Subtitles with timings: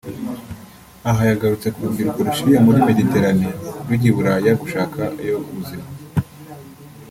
[1.09, 3.47] Aha yagarutse ku rubyiruko rushiriye muri Mediterane
[3.87, 5.87] rujya i Buraya gushakayo ubuzima